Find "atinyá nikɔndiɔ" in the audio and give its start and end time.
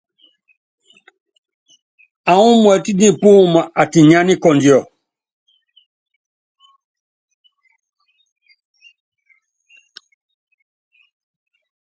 3.81-4.79